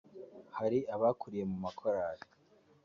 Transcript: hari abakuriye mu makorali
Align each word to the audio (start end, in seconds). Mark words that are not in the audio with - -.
hari 0.57 0.79
abakuriye 0.95 1.43
mu 1.51 1.57
makorali 1.65 2.25